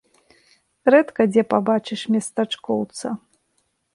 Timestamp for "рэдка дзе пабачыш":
0.93-2.01